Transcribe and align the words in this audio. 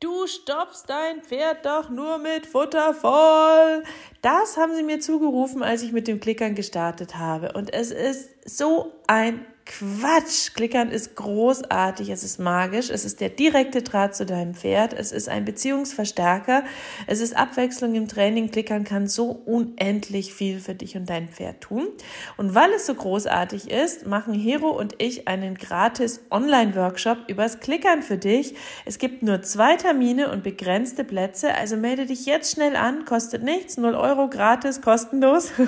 Du 0.00 0.26
stopfst 0.26 0.84
dein 0.88 1.20
Pferd 1.20 1.66
doch 1.66 1.90
nur 1.90 2.16
mit 2.16 2.46
Futter 2.46 2.94
voll. 2.94 3.84
Das 4.22 4.56
haben 4.56 4.74
sie 4.74 4.82
mir 4.82 4.98
zugerufen, 4.98 5.62
als 5.62 5.82
ich 5.82 5.92
mit 5.92 6.08
dem 6.08 6.20
Klickern 6.20 6.54
gestartet 6.54 7.18
habe. 7.18 7.52
Und 7.52 7.70
es 7.74 7.90
ist 7.90 8.30
so 8.48 8.94
ein 9.06 9.44
Quatsch. 9.64 10.54
Klickern 10.54 10.90
ist 10.90 11.14
großartig, 11.16 12.10
es 12.10 12.24
ist 12.24 12.40
magisch, 12.40 12.90
es 12.90 13.04
ist 13.04 13.20
der 13.20 13.28
direkte 13.28 13.82
Draht 13.82 14.14
zu 14.14 14.26
deinem 14.26 14.54
Pferd, 14.54 14.92
es 14.92 15.12
ist 15.12 15.28
ein 15.28 15.44
Beziehungsverstärker, 15.44 16.64
es 17.06 17.20
ist 17.20 17.36
Abwechslung 17.36 17.94
im 17.94 18.08
Training. 18.08 18.50
Klickern 18.50 18.84
kann 18.84 19.06
so 19.06 19.30
unendlich 19.30 20.34
viel 20.34 20.60
für 20.60 20.74
dich 20.74 20.96
und 20.96 21.08
dein 21.08 21.28
Pferd 21.28 21.60
tun. 21.60 21.88
Und 22.36 22.54
weil 22.54 22.70
es 22.72 22.86
so 22.86 22.94
großartig 22.94 23.70
ist, 23.70 24.06
machen 24.06 24.34
Hero 24.34 24.70
und 24.70 24.94
ich 24.98 25.28
einen 25.28 25.54
gratis 25.56 26.20
Online-Workshop 26.30 27.18
übers 27.28 27.60
Klickern 27.60 28.02
für 28.02 28.18
dich. 28.18 28.54
Es 28.84 28.98
gibt 28.98 29.22
nur 29.22 29.42
zwei 29.42 29.76
Termine 29.76 30.30
und 30.30 30.42
begrenzte 30.42 31.04
Plätze, 31.04 31.54
also 31.54 31.76
melde 31.76 32.06
dich 32.06 32.26
jetzt 32.26 32.52
schnell 32.52 32.76
an, 32.76 33.04
kostet 33.04 33.42
nichts, 33.42 33.76
0 33.76 33.94
Euro 33.94 34.28
gratis, 34.28 34.80
kostenlos. 34.80 35.52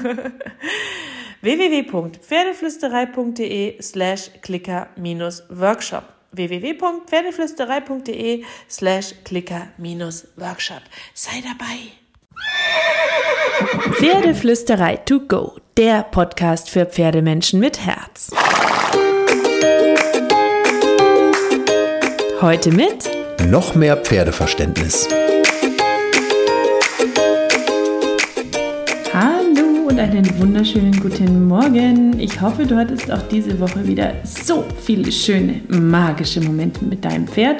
www.pferdeflüsterei.de 1.43 3.77
slash 3.81 4.31
clicker-workshop 4.41 6.05
www.pferdeflüsterei.de 6.33 8.45
slash 8.69 9.15
clicker-workshop 9.25 10.83
Sei 11.15 11.43
dabei! 11.43 11.93
Pferdeflüsterei 13.93 14.97
to 14.97 15.21
go, 15.21 15.57
der 15.77 16.03
Podcast 16.05 16.71
für 16.71 16.87
Pferdemenschen 16.87 17.61
mit 17.61 17.85
Herz. 17.85 18.31
Heute 22.41 22.73
mit 22.73 23.11
noch 23.47 23.75
mehr 23.75 23.97
Pferdeverständnis. 23.97 25.09
Und 29.93 30.01
einen 30.01 30.41
wunderschönen 30.41 30.99
guten 31.01 31.47
Morgen. 31.47 32.19
Ich 32.19 32.41
hoffe, 32.41 32.65
du 32.65 32.75
hattest 32.77 33.13
auch 33.13 33.21
diese 33.31 33.61
Woche 33.61 33.87
wieder 33.87 34.15
so 34.25 34.65
viele 34.81 35.13
schöne, 35.13 35.61
magische 35.69 36.41
Momente 36.41 36.83
mit 36.83 37.05
deinem 37.05 37.29
Pferd. 37.29 37.59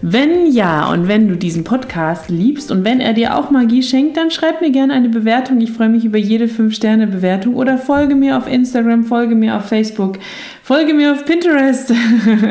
Wenn 0.00 0.50
ja 0.50 0.90
und 0.90 1.06
wenn 1.06 1.28
du 1.28 1.36
diesen 1.36 1.62
Podcast 1.62 2.28
liebst 2.28 2.72
und 2.72 2.84
wenn 2.84 2.98
er 2.98 3.12
dir 3.12 3.36
auch 3.36 3.52
Magie 3.52 3.84
schenkt, 3.84 4.16
dann 4.16 4.32
schreib 4.32 4.60
mir 4.60 4.72
gerne 4.72 4.92
eine 4.92 5.08
Bewertung. 5.08 5.60
Ich 5.60 5.70
freue 5.70 5.88
mich 5.88 6.04
über 6.04 6.18
jede 6.18 6.46
5-Sterne-Bewertung 6.46 7.54
oder 7.54 7.78
folge 7.78 8.16
mir 8.16 8.38
auf 8.38 8.48
Instagram, 8.48 9.04
folge 9.04 9.36
mir 9.36 9.56
auf 9.56 9.66
Facebook, 9.66 10.18
folge 10.64 10.94
mir 10.94 11.12
auf 11.12 11.24
Pinterest. 11.24 11.92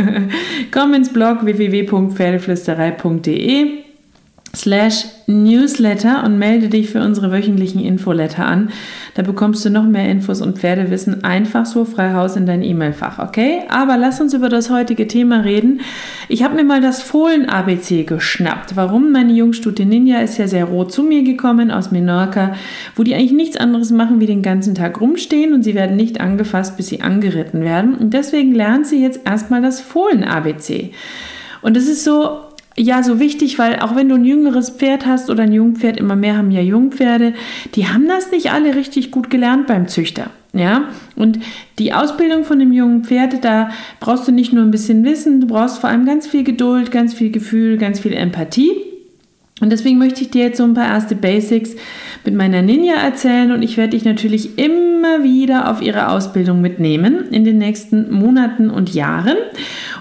Komm 0.71 0.93
ins 0.93 1.11
Blog 1.11 1.43
www.pferdeflüsterei.de 1.43 3.80
slash 4.55 5.05
Newsletter 5.27 6.23
und 6.25 6.37
melde 6.37 6.67
dich 6.67 6.89
für 6.89 7.01
unsere 7.01 7.31
wöchentlichen 7.31 7.81
Infoletter 7.81 8.45
an. 8.45 8.69
Da 9.13 9.21
bekommst 9.21 9.63
du 9.63 9.69
noch 9.69 9.85
mehr 9.85 10.09
Infos 10.09 10.41
und 10.41 10.59
Pferdewissen 10.59 11.23
einfach 11.23 11.65
so 11.65 11.85
frei 11.85 12.13
Haus 12.13 12.35
in 12.35 12.45
dein 12.45 12.61
E-Mail-Fach, 12.61 13.19
okay? 13.19 13.61
Aber 13.69 13.97
lass 13.97 14.19
uns 14.19 14.33
über 14.33 14.49
das 14.49 14.69
heutige 14.69 15.07
Thema 15.07 15.41
reden. 15.41 15.81
Ich 16.27 16.43
habe 16.43 16.55
mir 16.55 16.63
mal 16.63 16.81
das 16.81 17.01
Fohlen-ABC 17.01 18.03
geschnappt. 18.03 18.75
Warum? 18.75 19.11
Meine 19.11 19.33
Jungstute 19.33 19.85
Ninja 19.85 20.19
ist 20.19 20.37
ja 20.37 20.47
sehr 20.47 20.65
rot 20.65 20.91
zu 20.91 21.03
mir 21.03 21.23
gekommen 21.23 21.71
aus 21.71 21.91
Menorca, 21.91 22.55
wo 22.95 23.03
die 23.03 23.15
eigentlich 23.15 23.31
nichts 23.31 23.57
anderes 23.57 23.91
machen, 23.91 24.19
wie 24.19 24.25
den 24.25 24.41
ganzen 24.41 24.75
Tag 24.75 24.99
rumstehen 24.99 25.53
und 25.53 25.63
sie 25.63 25.75
werden 25.75 25.95
nicht 25.95 26.19
angefasst, 26.19 26.75
bis 26.75 26.87
sie 26.87 27.01
angeritten 27.01 27.61
werden. 27.61 27.95
Und 27.95 28.13
deswegen 28.13 28.53
lernt 28.53 28.85
sie 28.85 29.01
jetzt 29.01 29.21
erstmal 29.25 29.61
das 29.61 29.79
Fohlen-ABC. 29.79 30.91
Und 31.61 31.77
das 31.77 31.85
ist 31.85 32.03
so 32.03 32.39
ja 32.77 33.03
so 33.03 33.19
wichtig, 33.19 33.59
weil 33.59 33.79
auch 33.79 33.95
wenn 33.95 34.09
du 34.09 34.15
ein 34.15 34.25
jüngeres 34.25 34.69
Pferd 34.69 35.05
hast 35.05 35.29
oder 35.29 35.43
ein 35.43 35.51
Jungpferd, 35.51 35.97
immer 35.97 36.15
mehr 36.15 36.37
haben 36.37 36.51
ja 36.51 36.61
Jungpferde, 36.61 37.33
die 37.75 37.87
haben 37.87 38.07
das 38.07 38.31
nicht 38.31 38.51
alle 38.51 38.75
richtig 38.75 39.11
gut 39.11 39.29
gelernt 39.29 39.67
beim 39.67 39.87
Züchter. 39.87 40.29
Ja, 40.53 40.89
und 41.15 41.39
die 41.79 41.93
Ausbildung 41.93 42.43
von 42.43 42.59
dem 42.59 42.73
jungen 42.73 43.05
Pferd, 43.05 43.45
da 43.45 43.69
brauchst 44.01 44.27
du 44.27 44.33
nicht 44.33 44.51
nur 44.51 44.65
ein 44.65 44.71
bisschen 44.71 45.05
Wissen, 45.05 45.39
du 45.39 45.47
brauchst 45.47 45.79
vor 45.79 45.89
allem 45.89 46.05
ganz 46.05 46.27
viel 46.27 46.43
Geduld, 46.43 46.91
ganz 46.91 47.13
viel 47.13 47.31
Gefühl, 47.31 47.77
ganz 47.77 48.01
viel 48.01 48.11
Empathie. 48.11 48.90
Und 49.61 49.71
deswegen 49.71 49.99
möchte 49.99 50.21
ich 50.21 50.31
dir 50.31 50.45
jetzt 50.45 50.57
so 50.57 50.63
ein 50.63 50.73
paar 50.73 50.87
erste 50.87 51.15
Basics 51.15 51.75
mit 52.25 52.35
meiner 52.35 52.63
Ninja 52.63 52.95
erzählen 52.95 53.51
und 53.51 53.61
ich 53.61 53.77
werde 53.77 53.91
dich 53.91 54.03
natürlich 54.03 54.57
immer 54.57 55.23
wieder 55.23 55.69
auf 55.69 55.81
ihre 55.81 56.09
Ausbildung 56.09 56.61
mitnehmen 56.61 57.29
in 57.31 57.45
den 57.45 57.59
nächsten 57.59 58.11
Monaten 58.11 58.69
und 58.71 58.93
Jahren. 58.93 59.37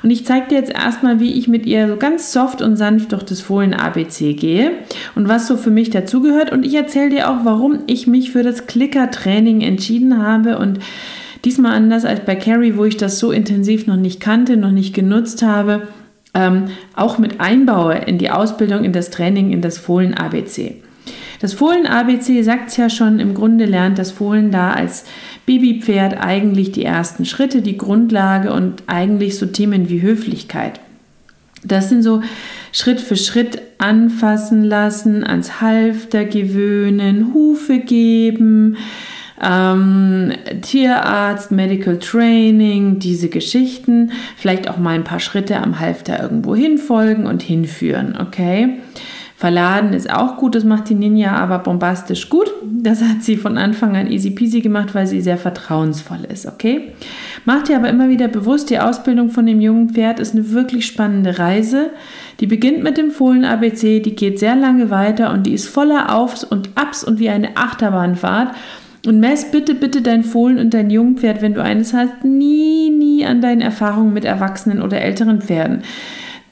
Und 0.02 0.10
ich 0.10 0.24
zeige 0.24 0.48
dir 0.48 0.58
jetzt 0.58 0.72
erstmal, 0.72 1.20
wie 1.20 1.34
ich 1.34 1.46
mit 1.46 1.66
ihr 1.66 1.88
so 1.88 1.96
ganz 1.96 2.32
soft 2.32 2.62
und 2.62 2.76
sanft 2.76 3.12
durch 3.12 3.22
das 3.22 3.42
Fohlen 3.42 3.74
ABC 3.74 4.32
gehe 4.32 4.72
und 5.14 5.28
was 5.28 5.46
so 5.46 5.58
für 5.58 5.70
mich 5.70 5.90
dazugehört. 5.90 6.52
Und 6.52 6.64
ich 6.64 6.74
erzähle 6.74 7.10
dir 7.10 7.30
auch, 7.30 7.44
warum 7.44 7.80
ich 7.86 8.06
mich 8.06 8.32
für 8.32 8.42
das 8.42 8.66
Clicker-Training 8.66 9.60
entschieden 9.60 10.22
habe 10.22 10.58
und 10.58 10.78
diesmal 11.44 11.72
anders 11.72 12.06
als 12.06 12.20
bei 12.20 12.34
Carrie, 12.34 12.76
wo 12.76 12.86
ich 12.86 12.96
das 12.96 13.18
so 13.18 13.30
intensiv 13.30 13.86
noch 13.86 13.96
nicht 13.96 14.20
kannte, 14.20 14.56
noch 14.56 14.72
nicht 14.72 14.94
genutzt 14.94 15.42
habe 15.42 15.82
ähm, 16.34 16.70
auch 16.94 17.18
mit 17.18 17.40
einbaue 17.40 17.94
in 17.94 18.18
die 18.18 18.30
Ausbildung, 18.30 18.84
in 18.84 18.92
das 18.92 19.10
Training, 19.10 19.52
in 19.52 19.62
das 19.62 19.78
Fohlen-ABC. 19.78 20.76
Das 21.40 21.54
Fohlen-ABC 21.54 22.42
sagt 22.42 22.68
es 22.68 22.76
ja 22.76 22.90
schon, 22.90 23.18
im 23.18 23.34
Grunde 23.34 23.64
lernt 23.64 23.98
das 23.98 24.10
Fohlen 24.10 24.50
da 24.50 24.72
als 24.72 25.04
Babypferd 25.46 26.18
eigentlich 26.20 26.70
die 26.72 26.84
ersten 26.84 27.24
Schritte, 27.24 27.62
die 27.62 27.78
Grundlage 27.78 28.52
und 28.52 28.82
eigentlich 28.86 29.38
so 29.38 29.46
Themen 29.46 29.88
wie 29.88 30.02
Höflichkeit. 30.02 30.80
Das 31.64 31.88
sind 31.88 32.02
so 32.02 32.22
Schritt 32.72 33.00
für 33.00 33.16
Schritt 33.16 33.60
anfassen 33.78 34.64
lassen, 34.64 35.24
ans 35.24 35.60
Halfter 35.60 36.24
gewöhnen, 36.24 37.32
Hufe 37.34 37.80
geben, 37.80 38.76
ähm, 39.42 40.32
Tierarzt, 40.62 41.50
Medical 41.50 41.98
Training, 41.98 42.98
diese 42.98 43.28
Geschichten, 43.28 44.12
vielleicht 44.36 44.68
auch 44.68 44.76
mal 44.76 44.94
ein 44.94 45.04
paar 45.04 45.20
Schritte 45.20 45.56
am 45.58 45.80
Halfter 45.80 46.22
irgendwo 46.22 46.54
hinfolgen 46.54 47.26
und 47.26 47.42
hinführen, 47.42 48.16
okay? 48.20 48.78
Verladen 49.40 49.94
ist 49.94 50.12
auch 50.12 50.36
gut, 50.36 50.54
das 50.54 50.64
macht 50.64 50.90
die 50.90 50.94
Ninja 50.94 51.34
aber 51.34 51.60
bombastisch 51.60 52.28
gut. 52.28 52.52
Das 52.62 53.02
hat 53.02 53.22
sie 53.22 53.38
von 53.38 53.56
Anfang 53.56 53.96
an 53.96 54.06
easy 54.06 54.32
peasy 54.32 54.60
gemacht, 54.60 54.94
weil 54.94 55.06
sie 55.06 55.22
sehr 55.22 55.38
vertrauensvoll 55.38 56.26
ist, 56.30 56.44
okay? 56.44 56.92
Macht 57.46 57.68
dir 57.68 57.76
aber 57.76 57.88
immer 57.88 58.10
wieder 58.10 58.28
bewusst, 58.28 58.68
die 58.68 58.78
Ausbildung 58.78 59.30
von 59.30 59.46
dem 59.46 59.62
jungen 59.62 59.88
Pferd 59.88 60.20
ist 60.20 60.34
eine 60.34 60.50
wirklich 60.50 60.84
spannende 60.84 61.38
Reise. 61.38 61.88
Die 62.40 62.46
beginnt 62.46 62.82
mit 62.82 62.98
dem 62.98 63.10
Fohlen-ABC, 63.10 64.00
die 64.00 64.14
geht 64.14 64.38
sehr 64.38 64.56
lange 64.56 64.90
weiter 64.90 65.32
und 65.32 65.46
die 65.46 65.54
ist 65.54 65.68
voller 65.68 66.14
Aufs 66.14 66.44
und 66.44 66.68
Abs 66.74 67.02
und 67.02 67.18
wie 67.18 67.30
eine 67.30 67.56
Achterbahnfahrt. 67.56 68.54
Und 69.06 69.20
mess 69.20 69.50
bitte, 69.50 69.74
bitte 69.74 70.02
dein 70.02 70.24
Fohlen 70.24 70.58
und 70.58 70.74
dein 70.74 70.90
Jungpferd, 70.90 71.40
wenn 71.40 71.54
du 71.54 71.62
eines 71.62 71.94
hast, 71.94 72.24
nie, 72.24 72.90
nie 72.90 73.24
an 73.24 73.40
deinen 73.40 73.62
Erfahrungen 73.62 74.12
mit 74.12 74.24
erwachsenen 74.24 74.82
oder 74.82 75.00
älteren 75.00 75.40
Pferden. 75.40 75.82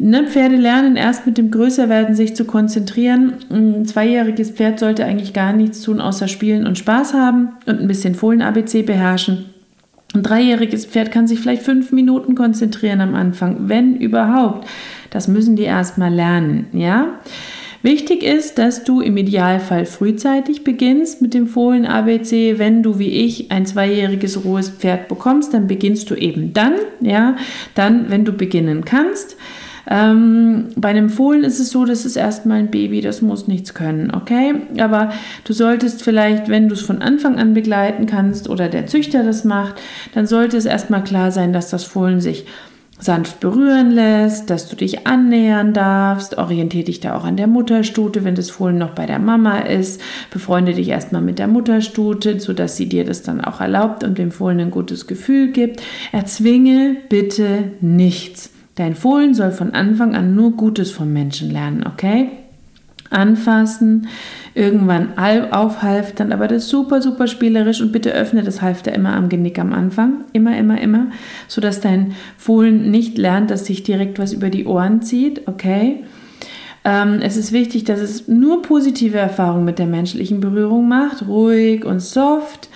Ne, 0.01 0.27
Pferde 0.29 0.57
lernen 0.57 0.95
erst 0.95 1.27
mit 1.27 1.39
dem 1.39 1.51
Größerwerden 1.51 2.15
sich 2.15 2.37
zu 2.37 2.45
konzentrieren. 2.45 3.35
Ein 3.51 3.85
zweijähriges 3.85 4.53
Pferd 4.53 4.79
sollte 4.79 5.05
eigentlich 5.05 5.35
gar 5.35 5.53
nichts 5.53 5.83
tun, 5.83 6.01
außer 6.01 6.29
spielen 6.29 6.67
und 6.67 6.79
Spaß 6.79 7.15
haben 7.15 7.51
und 7.67 7.81
ein 7.81 7.89
bisschen 7.89 8.15
Fohlen-ABC 8.15 8.83
beherrschen. 8.83 9.47
Ein 10.15 10.23
dreijähriges 10.23 10.87
Pferd 10.87 11.11
kann 11.11 11.27
sich 11.27 11.41
vielleicht 11.41 11.63
fünf 11.63 11.93
Minuten 11.93 12.35
konzentrieren 12.35 13.01
am 13.01 13.15
Anfang, 13.15 13.69
wenn 13.69 13.97
überhaupt. 13.97 14.69
Das 15.11 15.29
müssen 15.29 15.57
die 15.57 15.65
erst 15.65 15.99
mal 15.99 16.13
lernen, 16.13 16.67
ja? 16.73 17.19
Wichtig 17.83 18.25
ist, 18.25 18.59
dass 18.59 18.83
du 18.83 19.01
im 19.01 19.17
Idealfall 19.17 19.87
frühzeitig 19.87 20.65
beginnst 20.65 21.23
mit 21.23 21.33
dem 21.33 21.47
Fohlen 21.47 21.87
ABC. 21.87 22.59
Wenn 22.59 22.83
du 22.83 22.99
wie 22.99 23.25
ich 23.25 23.53
ein 23.53 23.67
zweijähriges 23.67 24.45
rohes 24.45 24.69
Pferd 24.69 25.07
bekommst, 25.07 25.55
dann 25.55 25.69
beginnst 25.69 26.11
du 26.11 26.17
eben 26.17 26.53
dann, 26.53 26.75
ja, 27.01 27.37
dann, 27.77 28.11
wenn 28.11 28.25
du 28.25 28.33
beginnen 28.33 28.85
kannst. 28.85 29.37
Ähm, 29.91 30.69
bei 30.77 30.89
einem 30.89 31.09
Fohlen 31.09 31.45
ist 31.45 31.61
es 31.61 31.71
so, 31.71 31.85
das 31.85 32.05
ist 32.05 32.17
erstmal 32.17 32.59
ein 32.59 32.71
Baby, 32.71 33.01
das 33.01 33.23
muss 33.23 33.49
nichts 33.49 33.73
können, 33.73 34.13
okay? 34.15 34.55
Aber 34.81 35.13
du 35.45 35.53
solltest 35.55 36.03
vielleicht, 36.03 36.49
wenn 36.49 36.69
du 36.69 36.75
es 36.75 36.83
von 36.83 37.01
Anfang 37.01 37.39
an 37.39 37.55
begleiten 37.55 38.05
kannst 38.07 38.51
oder 38.51 38.69
der 38.69 38.87
Züchter 38.87 39.23
das 39.23 39.45
macht, 39.45 39.81
dann 40.13 40.27
sollte 40.27 40.59
es 40.59 40.67
erstmal 40.67 41.05
klar 41.05 41.31
sein, 41.31 41.55
dass 41.55 41.71
das 41.71 41.85
Fohlen 41.85 42.21
sich 42.21 42.45
sanft 42.99 43.41
berühren 43.41 43.91
lässt, 43.91 44.51
dass 44.51 44.69
du 44.69 44.77
dich 44.77 45.07
annähern 45.07 45.73
darfst, 45.73 46.37
orientiere 46.37 46.85
dich 46.85 47.01
da 47.01 47.17
auch 47.17 47.25
an 47.25 47.37
der 47.37 47.47
Mutterstute, 47.47 48.25
wenn 48.25 48.35
das 48.35 48.51
Fohlen 48.51 48.79
noch 48.79 48.91
bei 48.91 49.07
der 49.07 49.19
Mama 49.19 49.59
ist, 49.59 50.01
befreunde 50.31 50.75
dich 50.75 50.89
erstmal 50.89 51.23
mit 51.23 51.39
der 51.39 51.47
Mutterstute, 51.47 52.41
sodass 52.41 52.77
sie 52.77 52.89
dir 52.89 53.05
das 53.05 53.23
dann 53.23 53.41
auch 53.41 53.61
erlaubt 53.61 54.03
und 54.05 54.19
dem 54.19 54.31
Fohlen 54.31 54.61
ein 54.61 54.71
gutes 54.71 55.07
Gefühl 55.07 55.53
gibt. 55.53 55.83
Erzwinge 56.13 56.97
bitte 57.09 57.73
nichts. 57.81 58.51
Dein 58.75 58.95
Fohlen 58.95 59.35
soll 59.35 59.51
von 59.51 59.75
Anfang 59.75 60.15
an 60.15 60.35
nur 60.35 60.53
Gutes 60.53 60.91
vom 60.91 61.13
Menschen 61.13 61.51
lernen, 61.51 61.85
okay? 61.87 62.31
Anfassen, 63.11 64.09
irgendwann 64.55 65.17
aufhalftern, 65.17 66.33
aber 66.33 66.49
das 66.49 66.69
super, 66.69 67.01
super 67.01 67.27
spielerisch 67.27 67.81
und 67.81 67.93
bitte 67.93 68.13
öffne 68.13 68.43
das 68.43 68.61
Halfter 68.61 68.93
immer 68.93 69.15
am 69.15 69.29
Genick 69.29 69.59
am 69.59 69.73
Anfang, 69.73 70.25
immer, 70.33 70.57
immer, 70.57 70.81
immer, 70.81 71.07
sodass 71.47 71.81
dein 71.81 72.15
Fohlen 72.37 72.91
nicht 72.91 73.19
lernt, 73.19 73.51
dass 73.51 73.67
sich 73.67 73.83
direkt 73.83 74.19
was 74.19 74.33
über 74.33 74.51
die 74.51 74.67
Ohren 74.67 75.03
zieht, 75.03 75.47
okay? 75.47 76.05
Ähm, 76.85 77.21
es 77.21 77.37
ist 77.37 77.53
wichtig, 77.53 77.85
dass 77.85 78.01
es 78.01 78.29
nur 78.29 78.63
positive 78.63 79.19
Erfahrungen 79.19 79.65
mit 79.65 79.79
der 79.79 79.87
menschlichen 79.87 80.41
Berührung 80.41 80.89
macht, 80.89 81.27
ruhig 81.27 81.85
und 81.85 82.01
soft. 82.01 82.69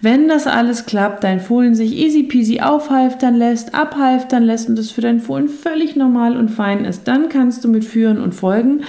Wenn 0.00 0.26
das 0.26 0.48
alles 0.48 0.84
klappt, 0.84 1.22
dein 1.22 1.38
Fohlen 1.38 1.76
sich 1.76 1.96
easy 1.96 2.24
peasy 2.24 2.60
aufhalftern 2.60 3.36
lässt, 3.36 3.72
abhalftern 3.72 4.42
lässt 4.42 4.68
und 4.68 4.76
das 4.76 4.90
für 4.90 5.00
dein 5.00 5.20
Fohlen 5.20 5.48
völlig 5.48 5.94
normal 5.94 6.36
und 6.36 6.50
fein 6.50 6.84
ist, 6.84 7.06
dann 7.06 7.28
kannst 7.28 7.62
du 7.62 7.68
mit 7.68 7.84
Führen 7.84 8.20
und 8.20 8.34
Folgen 8.34 8.80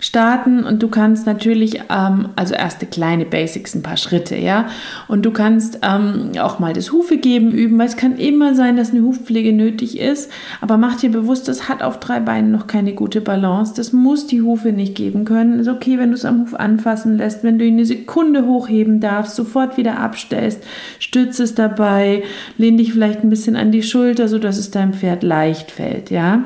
starten 0.00 0.64
und 0.64 0.82
du 0.82 0.88
kannst 0.88 1.26
natürlich, 1.26 1.82
ähm, 1.90 2.30
also 2.34 2.54
erste 2.54 2.86
kleine 2.86 3.26
Basics, 3.26 3.74
ein 3.74 3.82
paar 3.82 3.98
Schritte, 3.98 4.36
ja. 4.36 4.66
Und 5.08 5.24
du 5.24 5.30
kannst 5.30 5.78
ähm, 5.82 6.32
auch 6.40 6.58
mal 6.58 6.72
das 6.72 6.90
Hufe 6.90 7.18
geben 7.18 7.52
üben, 7.52 7.78
weil 7.78 7.86
es 7.86 7.96
kann 7.96 8.16
immer 8.16 8.54
sein, 8.54 8.76
dass 8.76 8.90
eine 8.90 9.02
Hufpflege 9.02 9.52
nötig 9.52 9.98
ist. 9.98 10.30
Aber 10.60 10.78
mach 10.78 10.96
dir 10.96 11.10
bewusst, 11.10 11.48
das 11.48 11.68
hat 11.68 11.82
auf 11.82 12.00
drei 12.00 12.18
Beinen 12.18 12.50
noch 12.50 12.66
keine 12.66 12.94
gute 12.94 13.20
Balance. 13.20 13.74
Das 13.76 13.92
muss 13.92 14.26
die 14.26 14.42
Hufe 14.42 14.72
nicht 14.72 14.94
geben 14.94 15.24
können. 15.24 15.60
Ist 15.60 15.68
okay, 15.68 15.98
wenn 15.98 16.10
du 16.10 16.16
es 16.16 16.24
am 16.24 16.40
Huf 16.40 16.54
anfassen 16.54 17.18
lässt, 17.18 17.44
wenn 17.44 17.58
du 17.58 17.64
ihn 17.66 17.74
eine 17.74 17.84
Sekunde 17.84 18.46
hochheben 18.46 19.00
darfst, 19.00 19.36
sofort 19.36 19.76
wieder 19.76 19.98
abstellst, 19.98 20.64
stütze 20.98 21.44
es 21.44 21.54
dabei, 21.54 22.22
lehn 22.56 22.78
dich 22.78 22.92
vielleicht 22.92 23.22
ein 23.22 23.30
bisschen 23.30 23.56
an 23.56 23.70
die 23.70 23.82
Schulter, 23.82 24.28
sodass 24.28 24.56
es 24.56 24.70
deinem 24.70 24.94
Pferd 24.94 25.22
leicht 25.22 25.70
fällt, 25.70 26.10
ja. 26.10 26.44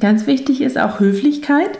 Ganz 0.00 0.26
wichtig 0.26 0.60
ist 0.60 0.78
auch 0.78 1.00
Höflichkeit. 1.00 1.78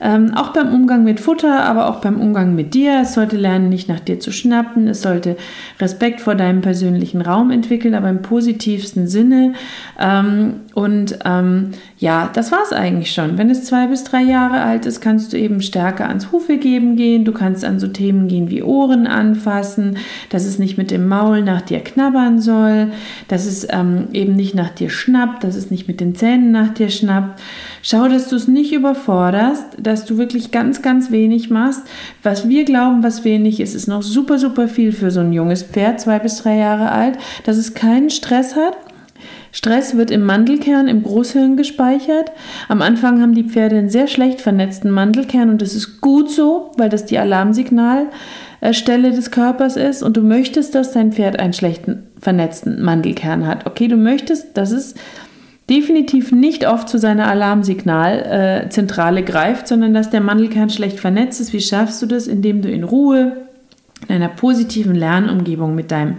Ähm, 0.00 0.34
auch 0.34 0.52
beim 0.52 0.72
Umgang 0.72 1.04
mit 1.04 1.20
Futter, 1.20 1.64
aber 1.64 1.88
auch 1.88 2.00
beim 2.00 2.20
Umgang 2.20 2.54
mit 2.54 2.74
dir. 2.74 3.00
Es 3.02 3.14
sollte 3.14 3.36
lernen, 3.36 3.68
nicht 3.68 3.88
nach 3.88 4.00
dir 4.00 4.20
zu 4.20 4.30
schnappen. 4.30 4.88
Es 4.88 5.02
sollte 5.02 5.36
Respekt 5.80 6.20
vor 6.20 6.34
deinem 6.34 6.60
persönlichen 6.60 7.22
Raum 7.22 7.50
entwickeln, 7.50 7.94
aber 7.94 8.10
im 8.10 8.22
positivsten 8.22 9.08
Sinne. 9.08 9.54
Ähm, 9.98 10.60
und 10.74 11.18
ähm, 11.24 11.70
ja, 11.98 12.28
das 12.32 12.52
war 12.52 12.60
es 12.62 12.72
eigentlich 12.72 13.12
schon. 13.12 13.38
Wenn 13.38 13.48
es 13.48 13.64
zwei 13.64 13.86
bis 13.86 14.04
drei 14.04 14.22
Jahre 14.22 14.60
alt 14.60 14.84
ist, 14.84 15.00
kannst 15.00 15.32
du 15.32 15.38
eben 15.38 15.62
stärker 15.62 16.08
ans 16.08 16.30
Hufe 16.30 16.58
geben 16.58 16.96
gehen. 16.96 17.24
Du 17.24 17.32
kannst 17.32 17.64
an 17.64 17.80
so 17.80 17.88
Themen 17.88 18.28
gehen 18.28 18.50
wie 18.50 18.62
Ohren 18.62 19.06
anfassen, 19.06 19.96
dass 20.28 20.44
es 20.44 20.58
nicht 20.58 20.76
mit 20.76 20.90
dem 20.90 21.08
Maul 21.08 21.42
nach 21.42 21.62
dir 21.62 21.80
knabbern 21.80 22.40
soll, 22.40 22.88
dass 23.28 23.46
es 23.46 23.66
ähm, 23.70 24.08
eben 24.12 24.36
nicht 24.36 24.54
nach 24.54 24.70
dir 24.70 24.90
schnappt, 24.90 25.42
dass 25.42 25.56
es 25.56 25.70
nicht 25.70 25.88
mit 25.88 26.00
den 26.00 26.14
Zähnen 26.14 26.50
nach 26.50 26.74
dir 26.74 26.90
schnappt. 26.90 27.40
Schau, 27.88 28.08
dass 28.08 28.26
du 28.26 28.34
es 28.34 28.48
nicht 28.48 28.72
überforderst, 28.72 29.76
dass 29.78 30.06
du 30.06 30.18
wirklich 30.18 30.50
ganz, 30.50 30.82
ganz 30.82 31.12
wenig 31.12 31.50
machst. 31.50 31.82
Was 32.20 32.48
wir 32.48 32.64
glauben, 32.64 33.04
was 33.04 33.22
wenig 33.22 33.60
ist, 33.60 33.76
ist 33.76 33.86
noch 33.86 34.02
super, 34.02 34.40
super 34.40 34.66
viel 34.66 34.90
für 34.90 35.12
so 35.12 35.20
ein 35.20 35.32
junges 35.32 35.62
Pferd, 35.62 36.00
zwei 36.00 36.18
bis 36.18 36.38
drei 36.38 36.56
Jahre 36.56 36.90
alt, 36.90 37.16
dass 37.44 37.56
es 37.58 37.74
keinen 37.74 38.10
Stress 38.10 38.56
hat. 38.56 38.76
Stress 39.52 39.96
wird 39.96 40.10
im 40.10 40.24
Mandelkern, 40.24 40.88
im 40.88 41.04
Großhirn 41.04 41.56
gespeichert. 41.56 42.32
Am 42.66 42.82
Anfang 42.82 43.22
haben 43.22 43.36
die 43.36 43.44
Pferde 43.44 43.78
einen 43.78 43.88
sehr 43.88 44.08
schlecht 44.08 44.40
vernetzten 44.40 44.90
Mandelkern 44.90 45.48
und 45.48 45.62
das 45.62 45.76
ist 45.76 46.00
gut 46.00 46.28
so, 46.28 46.72
weil 46.76 46.88
das 46.88 47.04
die 47.06 47.20
Alarmsignalstelle 47.20 49.12
des 49.12 49.30
Körpers 49.30 49.76
ist 49.76 50.02
und 50.02 50.16
du 50.16 50.22
möchtest, 50.22 50.74
dass 50.74 50.90
dein 50.90 51.12
Pferd 51.12 51.38
einen 51.38 51.52
schlechten 51.52 52.02
vernetzten 52.20 52.82
Mandelkern 52.82 53.46
hat. 53.46 53.64
Okay, 53.64 53.86
du 53.86 53.96
möchtest, 53.96 54.56
dass 54.56 54.72
es 54.72 54.96
definitiv 55.68 56.32
nicht 56.32 56.68
oft 56.68 56.88
zu 56.88 56.98
seiner 56.98 57.28
Alarmsignalzentrale 57.28 59.20
äh, 59.20 59.24
greift, 59.24 59.68
sondern 59.68 59.94
dass 59.94 60.10
der 60.10 60.20
Mandelkern 60.20 60.70
schlecht 60.70 61.00
vernetzt 61.00 61.40
ist. 61.40 61.52
Wie 61.52 61.60
schaffst 61.60 62.00
du 62.02 62.06
das? 62.06 62.26
Indem 62.26 62.62
du 62.62 62.70
in 62.70 62.84
Ruhe, 62.84 63.48
in 64.08 64.14
einer 64.16 64.28
positiven 64.28 64.94
Lernumgebung 64.94 65.74
mit 65.74 65.90
deinem 65.90 66.16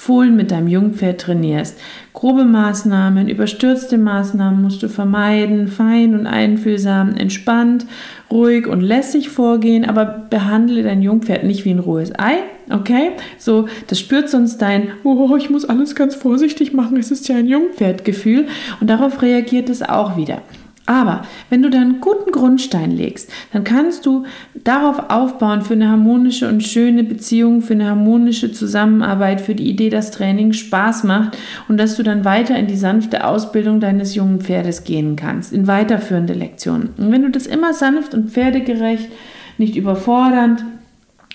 Fohlen 0.00 0.36
mit 0.36 0.52
deinem 0.52 0.68
Jungpferd 0.68 1.20
trainierst. 1.20 1.76
Grobe 2.14 2.44
Maßnahmen, 2.44 3.28
überstürzte 3.28 3.98
Maßnahmen 3.98 4.62
musst 4.62 4.80
du 4.80 4.88
vermeiden, 4.88 5.66
fein 5.66 6.14
und 6.14 6.28
einfühlsam, 6.28 7.16
entspannt, 7.16 7.84
ruhig 8.30 8.68
und 8.68 8.80
lässig 8.80 9.28
vorgehen, 9.28 9.84
aber 9.84 10.26
behandle 10.30 10.84
dein 10.84 11.02
Jungpferd 11.02 11.42
nicht 11.42 11.64
wie 11.64 11.72
ein 11.72 11.80
rohes 11.80 12.16
Ei, 12.16 12.36
okay? 12.70 13.10
So, 13.38 13.66
das 13.88 13.98
spürt 13.98 14.30
sonst 14.30 14.58
dein, 14.58 14.92
oh, 15.02 15.34
ich 15.36 15.50
muss 15.50 15.64
alles 15.64 15.96
ganz 15.96 16.14
vorsichtig 16.14 16.72
machen, 16.72 16.96
es 16.96 17.10
ist 17.10 17.26
ja 17.28 17.36
ein 17.36 17.48
Jungpferdgefühl 17.48 18.46
und 18.80 18.88
darauf 18.88 19.20
reagiert 19.20 19.68
es 19.68 19.82
auch 19.82 20.16
wieder. 20.16 20.42
Aber 20.88 21.20
wenn 21.50 21.60
du 21.60 21.68
da 21.68 21.82
einen 21.82 22.00
guten 22.00 22.32
Grundstein 22.32 22.90
legst, 22.90 23.30
dann 23.52 23.62
kannst 23.62 24.06
du 24.06 24.24
darauf 24.54 25.10
aufbauen 25.10 25.60
für 25.60 25.74
eine 25.74 25.90
harmonische 25.90 26.48
und 26.48 26.62
schöne 26.62 27.04
Beziehung, 27.04 27.60
für 27.60 27.74
eine 27.74 27.90
harmonische 27.90 28.52
Zusammenarbeit, 28.52 29.42
für 29.42 29.54
die 29.54 29.68
Idee, 29.68 29.90
dass 29.90 30.12
Training 30.12 30.54
Spaß 30.54 31.04
macht 31.04 31.36
und 31.68 31.76
dass 31.76 31.96
du 31.96 32.02
dann 32.02 32.24
weiter 32.24 32.56
in 32.56 32.68
die 32.68 32.76
sanfte 32.76 33.26
Ausbildung 33.26 33.80
deines 33.80 34.14
jungen 34.14 34.40
Pferdes 34.40 34.84
gehen 34.84 35.14
kannst, 35.14 35.52
in 35.52 35.66
weiterführende 35.66 36.32
Lektionen. 36.32 36.88
Und 36.96 37.12
wenn 37.12 37.22
du 37.22 37.30
das 37.30 37.46
immer 37.46 37.74
sanft 37.74 38.14
und 38.14 38.30
pferdegerecht, 38.30 39.10
nicht 39.58 39.76
überfordernd, 39.76 40.64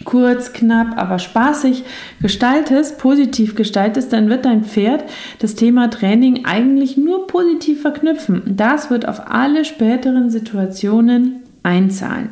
kurz, 0.06 0.54
knapp, 0.54 0.98
aber 0.98 1.20
spaßig 1.20 1.84
gestaltest, 2.22 2.98
positiv 2.98 3.56
gestaltest, 3.56 4.12
dann 4.12 4.30
wird 4.30 4.46
dein 4.46 4.64
Pferd 4.64 5.04
das 5.40 5.56
Thema 5.56 5.90
Training 5.90 6.46
eigentlich 6.46 6.98
nur 6.98 7.28
positiv 7.28 7.82
verknüpfen. 7.82 8.42
Das 8.46 8.90
wird 8.90 9.08
auf 9.08 9.30
alle 9.32 9.66
späteren 9.66 10.30
Situationen 10.30 11.44
einzahlen. 11.64 12.30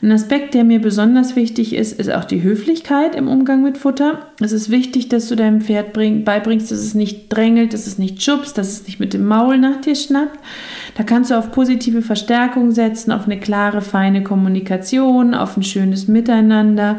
Ein 0.00 0.12
Aspekt, 0.12 0.54
der 0.54 0.62
mir 0.62 0.80
besonders 0.80 1.34
wichtig 1.34 1.74
ist, 1.74 1.98
ist 1.98 2.12
auch 2.12 2.24
die 2.24 2.42
Höflichkeit 2.42 3.16
im 3.16 3.26
Umgang 3.26 3.64
mit 3.64 3.78
Futter. 3.78 4.28
Es 4.40 4.52
ist 4.52 4.70
wichtig, 4.70 5.08
dass 5.08 5.28
du 5.28 5.34
deinem 5.34 5.60
Pferd 5.60 5.92
bring, 5.92 6.22
beibringst, 6.22 6.70
dass 6.70 6.78
es 6.78 6.94
nicht 6.94 7.28
drängelt, 7.30 7.72
dass 7.72 7.88
es 7.88 7.98
nicht 7.98 8.22
schubst, 8.22 8.56
dass 8.58 8.68
es 8.68 8.86
nicht 8.86 9.00
mit 9.00 9.12
dem 9.12 9.26
Maul 9.26 9.58
nach 9.58 9.80
dir 9.80 9.96
schnappt. 9.96 10.38
Da 10.96 11.02
kannst 11.02 11.32
du 11.32 11.34
auf 11.36 11.50
positive 11.50 12.02
Verstärkung 12.02 12.70
setzen, 12.70 13.10
auf 13.10 13.24
eine 13.24 13.40
klare, 13.40 13.80
feine 13.80 14.22
Kommunikation, 14.22 15.34
auf 15.34 15.56
ein 15.56 15.64
schönes 15.64 16.06
Miteinander 16.06 16.98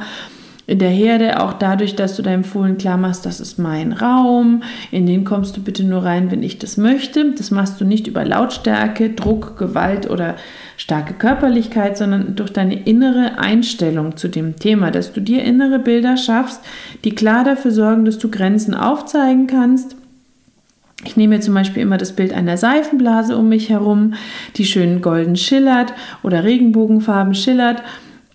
in 0.70 0.78
der 0.78 0.92
Herde 0.92 1.42
auch 1.42 1.54
dadurch, 1.54 1.96
dass 1.96 2.16
du 2.16 2.22
deinem 2.22 2.44
Fohlen 2.44 2.78
klar 2.78 2.96
machst, 2.96 3.26
das 3.26 3.40
ist 3.40 3.58
mein 3.58 3.92
Raum, 3.92 4.62
in 4.92 5.08
den 5.08 5.26
kommst 5.26 5.58
du 5.58 5.64
bitte 5.64 5.84
nur 5.84 6.04
rein, 6.04 6.30
wenn 6.30 6.44
ich 6.44 6.60
das 6.60 6.78
möchte. 6.78 7.32
Das 7.32 7.50
machst 7.50 7.82
du 7.82 7.86
nicht 7.86 8.06
über 8.06 8.24
Lautstärke, 8.24 9.10
Druck, 9.10 9.58
Gewalt 9.58 10.08
oder 10.08 10.36
starke 10.80 11.14
Körperlichkeit, 11.14 11.98
sondern 11.98 12.38
durch 12.38 12.54
deine 12.54 12.84
innere 12.84 13.38
Einstellung 13.38 14.16
zu 14.16 14.30
dem 14.30 14.56
Thema, 14.56 14.92
dass 14.92 15.12
du 15.12 15.20
dir 15.20 15.44
innere 15.44 15.78
Bilder 15.78 16.16
schaffst, 16.16 16.62
die 17.04 17.14
klar 17.14 17.44
dafür 17.44 17.72
sorgen, 17.72 18.06
dass 18.06 18.18
du 18.18 18.32
Grenzen 18.32 18.74
aufzeigen 18.74 19.46
kannst. 19.46 19.98
Ich 21.04 21.18
nehme 21.18 21.36
mir 21.36 21.42
zum 21.42 21.54
Beispiel 21.54 21.84
immer 21.84 21.98
das 21.98 22.14
Bild 22.14 22.34
einer 22.34 22.56
Seifenblase 22.56 23.38
um 23.38 23.50
mich 23.50 23.70
herum, 23.70 24.14
die 24.56 24.64
schön 24.64 25.02
golden 25.02 25.36
schillert 25.36 25.94
oder 26.24 26.46
Regenbogenfarben 26.46 27.36
schillert 27.36 27.84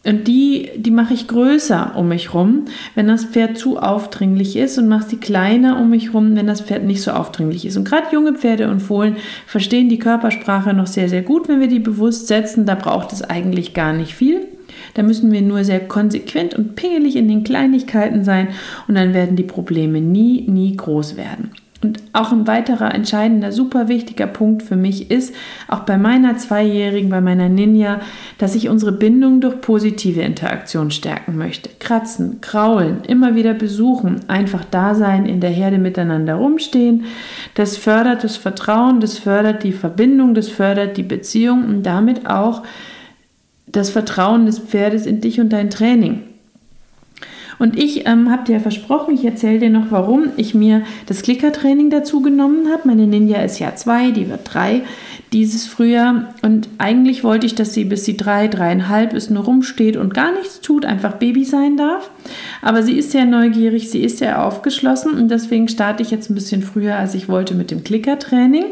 und 0.05 0.29
die, 0.29 0.71
die 0.77 0.91
mache 0.91 1.15
ich 1.15 1.29
größer 1.29 1.93
um 1.97 2.09
mich 2.09 2.35
rum, 2.35 2.67
wenn 2.95 3.09
das 3.09 3.25
Pferd 3.25 3.57
zu 3.57 3.79
aufdringlich 3.79 4.57
ist 4.57 4.79
und 4.79 4.87
mache 4.87 5.09
sie 5.09 5.17
kleiner 5.17 5.81
um 5.81 5.91
mich 5.91 6.13
rum, 6.13 6.37
wenn 6.37 6.47
das 6.47 6.61
Pferd 6.61 6.85
nicht 6.85 7.01
so 7.03 7.13
aufdringlich 7.13 7.65
ist. 7.65 7.77
Und 7.79 7.89
gerade 7.89 8.13
junge 8.13 8.35
Pferde 8.35 8.71
und 8.71 8.81
Fohlen 8.81 9.17
verstehen 9.47 9.89
die 9.89 9.99
Körpersprache 9.99 10.75
noch 10.75 10.87
sehr, 10.87 11.09
sehr 11.09 11.23
gut, 11.23 11.49
wenn 11.49 11.61
wir 11.61 11.69
die 11.69 11.79
bewusst 11.79 12.27
setzen. 12.27 12.67
Da 12.67 12.75
braucht 12.75 13.13
es 13.13 13.23
eigentlich 13.23 13.73
gar 13.73 13.95
nicht 13.95 14.15
viel. 14.15 14.47
Da 14.93 15.03
müssen 15.03 15.33
wir 15.33 15.41
nur 15.41 15.65
sehr 15.65 15.81
konsequent 15.81 16.55
und 16.55 16.77
pingelig 16.77 17.17
in 17.17 17.29
den 17.29 17.43
Kleinigkeiten 17.43 18.25
sein 18.25 18.49
und 18.87 18.95
dann 18.97 19.15
werden 19.15 19.37
die 19.37 19.43
Probleme 19.43 20.01
nie, 20.01 20.43
nie 20.43 20.77
groß 20.77 21.17
werden. 21.17 21.51
Und 21.85 22.01
auch 22.15 22.33
ein 22.33 22.47
weiterer 22.47 22.95
entscheidender, 22.95 23.53
super 23.53 23.89
wichtiger 23.89 24.27
Punkt 24.27 24.63
für 24.63 24.75
mich 24.75 25.11
ist, 25.11 25.35
auch 25.69 25.81
bei 25.81 25.99
meiner 25.99 26.39
Zweijährigen, 26.39 27.11
bei 27.11 27.21
meiner 27.21 27.51
Ninja, 27.51 28.01
dass 28.39 28.55
ich 28.55 28.71
unsere 28.71 28.91
Bindung 28.91 29.43
durch 29.43 29.61
positive 29.61 30.23
Interaktion 30.23 30.91
stärken 30.91 31.37
möchte. 31.37 31.69
Kratzen, 31.81 32.41
kraulen, 32.41 33.03
immer 33.07 33.35
wieder 33.35 33.53
besuchen, 33.53 34.21
einfach 34.29 34.65
da 34.71 34.95
sein, 34.95 35.27
in 35.27 35.41
der 35.41 35.51
Herde 35.51 35.77
miteinander 35.77 36.37
rumstehen. 36.37 37.05
Das 37.55 37.77
fördert 37.77 38.25
das 38.25 38.39
Vertrauen, 38.39 39.01
das 39.01 39.19
fördert 39.19 39.63
die 39.63 39.73
Verbindung, 39.73 40.33
das 40.33 40.49
fördert 40.49 40.97
die 40.97 41.03
Beziehung 41.03 41.65
und 41.65 41.83
damit 41.83 42.27
auch 42.27 42.63
das 43.67 43.91
Vertrauen 43.91 44.47
des 44.47 44.59
Pferdes 44.59 45.05
in 45.05 45.21
dich 45.21 45.39
und 45.39 45.53
dein 45.53 45.69
Training. 45.69 46.23
Und 47.59 47.79
ich 47.79 48.07
ähm, 48.07 48.31
habe 48.31 48.45
dir 48.45 48.61
versprochen, 48.61 49.15
ich 49.15 49.25
erzähle 49.25 49.59
dir 49.59 49.71
noch, 49.71 49.91
warum 49.91 50.31
ich 50.37 50.55
mir 50.55 50.83
das 51.07 51.23
Klickertraining 51.23 51.91
dazu 51.91 52.21
genommen 52.21 52.69
habe. 52.73 52.89
Meine 52.89 53.07
Ninja 53.07 53.43
ist 53.43 53.59
ja 53.59 53.75
zwei, 53.75 54.11
die 54.11 54.29
wird 54.29 54.41
drei 54.53 54.83
dieses 55.33 55.67
Frühjahr. 55.67 56.33
Und 56.43 56.69
eigentlich 56.79 57.25
wollte 57.25 57.47
ich, 57.47 57.55
dass 57.55 57.75
sie 57.75 57.85
bis 57.85 58.05
sie 58.05 58.17
drei, 58.17 58.49
dreieinhalb 58.49 59.13
ist, 59.13 59.31
nur 59.31 59.45
rumsteht 59.45 59.97
und 59.97 60.15
gar 60.15 60.33
nichts 60.33 60.61
tut, 60.61 60.85
einfach 60.85 61.15
Baby 61.15 61.45
sein 61.45 61.77
darf. 61.77 62.11
Aber 62.63 62.83
sie 62.83 62.97
ist 62.97 63.11
sehr 63.11 63.25
neugierig, 63.25 63.91
sie 63.91 64.03
ist 64.03 64.19
sehr 64.19 64.45
aufgeschlossen 64.45 65.15
und 65.15 65.31
deswegen 65.31 65.69
starte 65.69 66.03
ich 66.03 66.11
jetzt 66.11 66.31
ein 66.31 66.35
bisschen 66.35 66.63
früher, 66.63 66.97
als 66.97 67.15
ich 67.15 67.29
wollte 67.29 67.55
mit 67.55 67.71
dem 67.71 67.83
Klickertraining. 67.85 68.65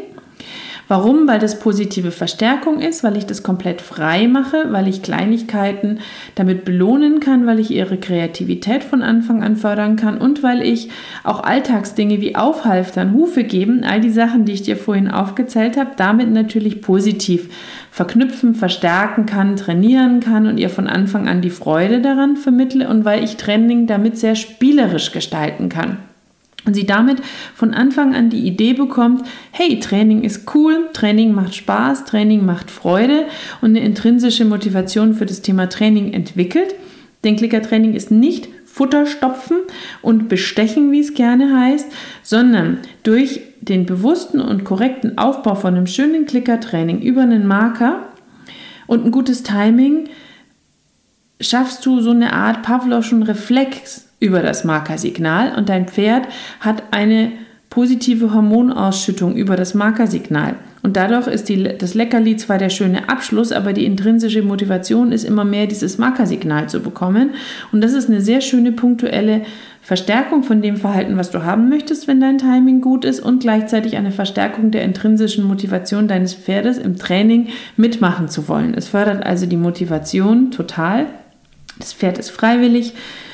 Warum? 0.87 1.27
Weil 1.27 1.39
das 1.39 1.59
positive 1.59 2.11
Verstärkung 2.11 2.79
ist, 2.81 3.03
weil 3.03 3.15
ich 3.15 3.25
das 3.25 3.41
komplett 3.41 3.81
frei 3.81 4.27
mache, 4.27 4.67
weil 4.71 4.87
ich 4.87 5.01
Kleinigkeiten 5.01 5.99
damit 6.35 6.65
belohnen 6.65 7.19
kann, 7.21 7.45
weil 7.45 7.59
ich 7.59 7.71
ihre 7.71 7.97
Kreativität 7.97 8.83
von 8.83 9.01
Anfang 9.01 9.43
an 9.43 9.55
fördern 9.55 9.95
kann 9.95 10.17
und 10.17 10.43
weil 10.43 10.61
ich 10.61 10.89
auch 11.23 11.41
Alltagsdinge 11.41 12.19
wie 12.19 12.35
Aufhalftern, 12.35 13.13
Hufe 13.13 13.43
geben, 13.43 13.83
all 13.83 14.01
die 14.01 14.09
Sachen, 14.09 14.43
die 14.43 14.51
ich 14.51 14.63
dir 14.63 14.75
vorhin 14.75 15.09
aufgezählt 15.09 15.77
habe, 15.77 15.91
damit 15.95 16.31
natürlich 16.31 16.81
positiv 16.81 17.49
verknüpfen, 17.89 18.55
verstärken 18.55 19.25
kann, 19.25 19.55
trainieren 19.55 20.19
kann 20.19 20.47
und 20.47 20.57
ihr 20.57 20.69
von 20.69 20.87
Anfang 20.87 21.29
an 21.29 21.41
die 21.41 21.49
Freude 21.49 22.01
daran 22.01 22.35
vermittle 22.35 22.89
und 22.89 23.05
weil 23.05 23.23
ich 23.23 23.37
Training 23.37 23.87
damit 23.87 24.17
sehr 24.17 24.35
spielerisch 24.35 25.11
gestalten 25.11 25.69
kann. 25.69 25.97
Und 26.65 26.75
sie 26.75 26.85
damit 26.85 27.17
von 27.55 27.73
Anfang 27.73 28.15
an 28.15 28.29
die 28.29 28.47
Idee 28.47 28.73
bekommt, 28.73 29.25
hey, 29.51 29.79
Training 29.79 30.23
ist 30.23 30.53
cool, 30.55 30.89
Training 30.93 31.33
macht 31.33 31.55
Spaß, 31.55 32.05
Training 32.05 32.45
macht 32.45 32.71
Freude 32.71 33.25
und 33.61 33.71
eine 33.71 33.81
intrinsische 33.81 34.45
Motivation 34.45 35.13
für 35.13 35.25
das 35.25 35.41
Thema 35.41 35.67
Training 35.67 36.13
entwickelt. 36.13 36.75
Denn 37.23 37.35
Klickertraining 37.35 37.93
ist 37.93 38.11
nicht 38.11 38.47
Futterstopfen 38.65 39.57
und 40.01 40.29
Bestechen, 40.29 40.91
wie 40.91 40.99
es 40.99 41.13
gerne 41.13 41.55
heißt, 41.57 41.87
sondern 42.23 42.79
durch 43.03 43.41
den 43.61 43.85
bewussten 43.85 44.39
und 44.41 44.63
korrekten 44.63 45.17
Aufbau 45.17 45.55
von 45.55 45.75
einem 45.75 45.87
schönen 45.87 46.25
Klickertraining 46.25 47.01
über 47.01 47.21
einen 47.21 47.45
Marker 47.45 48.07
und 48.87 49.05
ein 49.05 49.11
gutes 49.11 49.43
Timing 49.43 50.09
schaffst 51.39 51.85
du 51.85 52.01
so 52.01 52.11
eine 52.11 52.33
Art 52.33 52.63
Pavloschen 52.63 53.23
Reflex 53.23 54.09
über 54.23 54.41
das 54.41 54.63
Markersignal 54.63 55.53
und 55.57 55.67
dein 55.67 55.87
Pferd 55.87 56.27
hat 56.61 56.83
eine 56.91 57.33
positive 57.69 58.33
Hormonausschüttung 58.33 59.35
über 59.35 59.55
das 59.55 59.73
Markersignal. 59.73 60.55
Und 60.81 60.95
dadurch 60.95 61.27
ist 61.27 61.49
die, 61.49 61.63
das 61.77 61.93
Leckerli 61.93 62.37
zwar 62.37 62.57
der 62.57 62.69
schöne 62.69 63.09
Abschluss, 63.09 63.51
aber 63.51 63.73
die 63.73 63.85
intrinsische 63.85 64.43
Motivation 64.43 65.11
ist 65.11 65.23
immer 65.23 65.43
mehr, 65.43 65.65
dieses 65.65 65.97
Markersignal 65.97 66.69
zu 66.69 66.81
bekommen. 66.81 67.31
Und 67.71 67.81
das 67.81 67.93
ist 67.93 68.09
eine 68.09 68.21
sehr 68.21 68.41
schöne 68.41 68.73
punktuelle 68.73 69.41
Verstärkung 69.81 70.43
von 70.43 70.61
dem 70.61 70.77
Verhalten, 70.77 71.17
was 71.17 71.31
du 71.31 71.43
haben 71.43 71.67
möchtest, 71.67 72.07
wenn 72.07 72.21
dein 72.21 72.37
Timing 72.37 72.79
gut 72.79 73.05
ist 73.05 73.19
und 73.19 73.41
gleichzeitig 73.41 73.97
eine 73.97 74.11
Verstärkung 74.11 74.71
der 74.71 74.83
intrinsischen 74.83 75.45
Motivation 75.45 76.07
deines 76.07 76.33
Pferdes 76.33 76.77
im 76.77 76.97
Training 76.97 77.47
mitmachen 77.75 78.29
zu 78.29 78.47
wollen. 78.47 78.73
Es 78.75 78.87
fördert 78.87 79.25
also 79.25 79.45
die 79.45 79.57
Motivation 79.57 80.51
total. 80.51 81.07
Das 81.79 81.91
Pferd 81.91 82.17
ist 82.17 82.29
freiwillig. 82.29 82.93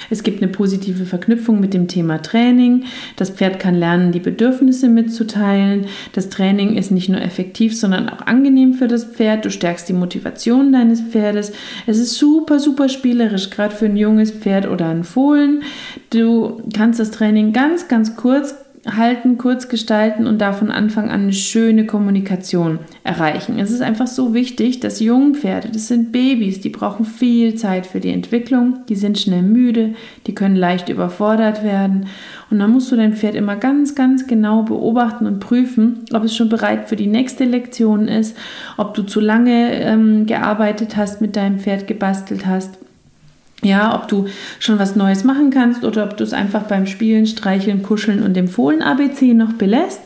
Es 0.10 0.24
gibt 0.24 0.42
eine 0.42 0.52
positive 0.52 1.06
Verknüpfung 1.06 1.60
mit 1.60 1.74
dem 1.74 1.88
Thema 1.88 2.22
Training. 2.22 2.86
Das 3.16 3.30
Pferd 3.30 3.60
kann 3.60 3.76
lernen, 3.76 4.12
die 4.12 4.20
Bedürfnisse 4.20 4.90
mitzuteilen. 4.90 5.86
Das 6.14 6.30
Training 6.30 6.76
ist 6.76 6.92
nicht 6.92 7.10
nur 7.10 7.22
effektiv, 7.22 7.78
sondern 7.78 8.10
auch 8.10 8.26
angenehm 8.26 8.74
für 8.74 8.88
das 8.88 9.06
Pferd. 9.06 9.46
Du 9.46 9.52
stärkst 9.52 9.88
die 9.90 9.94
Motivation 9.94 10.72
deines 10.72 11.02
Pferdes. 11.02 11.52
Es 11.86 11.98
ist 11.98 12.16
super, 12.16 12.60
super 12.60 12.90
spielerisch, 12.90 13.50
gerade 13.50 13.76
für 13.76 13.86
ein 13.86 13.98
junges 13.98 14.32
Pferd 14.32 14.68
oder 14.68 14.90
ein 14.90 15.04
Fohlen. 15.04 15.64
Du 16.10 16.62
kannst 16.76 17.00
das 17.00 17.12
Training 17.12 17.54
ganz, 17.54 17.88
ganz 17.88 18.16
kurz 18.16 18.56
halten, 18.98 19.38
kurz 19.38 19.70
gestalten 19.70 20.28
und 20.28 20.40
da 20.40 20.54
von 20.54 20.72
Anfang 20.72 21.10
an 21.10 21.24
eine 21.24 21.34
schöne 21.34 21.86
Kommunikation 21.86 22.80
erreichen. 23.04 23.60
Es 23.60 23.72
ist 23.72 23.82
einfach 23.82 24.08
so 24.08 24.34
wichtig, 24.34 24.80
dass 24.80 25.00
Jungpferde, 25.00 25.70
das 25.70 25.88
sind 25.88 26.12
Babys, 26.12 26.62
die 26.62 26.70
brauchen 26.70 27.06
viel 27.06 27.56
Zeit 27.56 27.86
für 27.86 28.00
die 28.00 28.12
Entwicklung, 28.12 28.86
die 28.90 28.96
sind 28.96 29.20
schnell 29.20 29.44
müde, 29.44 29.94
die 30.28 30.36
können 30.36 30.56
leicht 30.56 30.90
überfordert 30.90 31.64
werden 31.64 32.08
und 32.50 32.60
dann 32.60 32.72
musst 32.72 32.92
du 32.92 32.96
dein 32.96 33.14
Pferd 33.14 33.36
immer 33.36 33.56
ganz, 33.56 33.96
ganz 33.96 34.28
genau 34.28 34.64
beobachten 34.64 35.28
und 35.28 35.40
prüfen, 35.40 36.06
ob 36.14 36.24
es 36.24 36.36
schon 36.36 36.50
bereit 36.50 36.90
für 36.90 36.96
die 36.96 37.08
nächste 37.08 37.46
Lektion 37.46 38.08
ist, 38.08 38.36
ob 38.78 38.94
du 38.94 39.04
zu 39.04 39.20
lange 39.20 39.74
ähm, 39.74 40.26
gearbeitet 40.26 40.98
hast, 40.98 41.22
mit 41.22 41.36
deinem 41.36 41.60
Pferd 41.60 41.88
gebastelt 41.88 42.46
hast 42.46 42.78
ja, 43.62 43.94
ob 43.96 44.08
du 44.08 44.28
schon 44.60 44.80
was 44.80 44.96
Neues 44.96 45.24
machen 45.24 45.50
kannst 45.50 45.84
oder 45.84 46.06
ob 46.06 46.16
du 46.16 46.24
es 46.24 46.34
einfach 46.34 46.64
beim 46.64 46.86
Spielen, 46.86 47.26
Streicheln, 47.26 47.84
Kuscheln 47.84 48.24
und 48.24 48.36
dem 48.36 48.48
Fohlen-ABC 48.48 49.34
noch 49.34 49.54
belässt. 49.54 50.02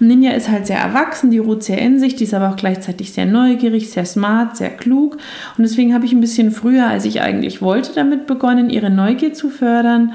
Und 0.00 0.08
Ninja 0.08 0.32
ist 0.32 0.48
halt 0.48 0.66
sehr 0.66 0.78
erwachsen, 0.78 1.30
die 1.30 1.38
ruht 1.38 1.62
sehr 1.62 1.78
in 1.78 2.00
sich, 2.00 2.16
die 2.16 2.24
ist 2.24 2.34
aber 2.34 2.50
auch 2.50 2.56
gleichzeitig 2.56 3.12
sehr 3.12 3.26
neugierig, 3.26 3.90
sehr 3.90 4.04
smart, 4.04 4.56
sehr 4.56 4.70
klug. 4.70 5.18
Und 5.56 5.62
deswegen 5.62 5.94
habe 5.94 6.04
ich 6.04 6.12
ein 6.12 6.20
bisschen 6.20 6.50
früher, 6.50 6.88
als 6.88 7.04
ich 7.04 7.20
eigentlich 7.20 7.62
wollte, 7.62 7.92
damit 7.94 8.26
begonnen, 8.26 8.70
ihre 8.70 8.90
Neugier 8.90 9.32
zu 9.32 9.50
fördern 9.50 10.12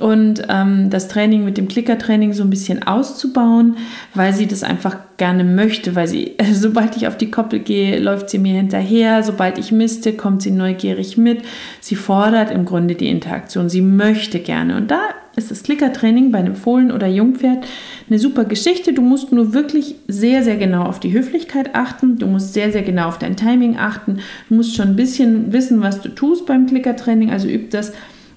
und 0.00 0.42
ähm, 0.48 0.88
das 0.88 1.08
Training 1.08 1.44
mit 1.44 1.58
dem 1.58 1.68
Klickertraining 1.68 2.32
so 2.32 2.42
ein 2.42 2.48
bisschen 2.48 2.82
auszubauen, 2.82 3.76
weil 4.14 4.32
sie 4.32 4.46
das 4.46 4.62
einfach 4.62 4.96
gerne 5.18 5.44
möchte, 5.44 5.94
weil 5.94 6.08
sie, 6.08 6.32
sobald 6.52 6.96
ich 6.96 7.06
auf 7.06 7.18
die 7.18 7.30
Koppel 7.30 7.58
gehe, 7.58 7.98
läuft 7.98 8.30
sie 8.30 8.38
mir 8.38 8.54
hinterher, 8.54 9.22
sobald 9.22 9.58
ich 9.58 9.70
misste, 9.70 10.14
kommt 10.14 10.40
sie 10.40 10.50
neugierig 10.50 11.18
mit. 11.18 11.42
Sie 11.80 11.94
fordert 11.94 12.50
im 12.50 12.64
Grunde 12.64 12.94
die 12.94 13.08
Interaktion, 13.08 13.68
sie 13.68 13.82
möchte 13.82 14.40
gerne. 14.40 14.78
Und 14.78 14.90
da 14.90 15.00
ist 15.36 15.50
das 15.50 15.62
Klickertraining 15.62 16.32
bei 16.32 16.38
einem 16.38 16.54
Fohlen 16.54 16.90
oder 16.90 17.06
Jungpferd 17.06 17.64
eine 18.08 18.18
super 18.18 18.44
Geschichte. 18.44 18.94
Du 18.94 19.02
musst 19.02 19.30
nur 19.30 19.52
wirklich 19.52 19.96
sehr, 20.08 20.42
sehr 20.42 20.56
genau 20.56 20.84
auf 20.84 21.00
die 21.00 21.12
Höflichkeit 21.12 21.74
achten. 21.74 22.18
Du 22.18 22.26
musst 22.26 22.54
sehr, 22.54 22.72
sehr 22.72 22.82
genau 22.82 23.08
auf 23.08 23.18
dein 23.18 23.36
Timing 23.36 23.76
achten. 23.76 24.20
Du 24.48 24.54
musst 24.54 24.74
schon 24.74 24.88
ein 24.88 24.96
bisschen 24.96 25.52
wissen, 25.52 25.82
was 25.82 26.00
du 26.00 26.08
tust 26.08 26.46
beim 26.46 26.66
Klickertraining. 26.66 27.30
Also 27.30 27.48
üb 27.48 27.70
das 27.70 27.92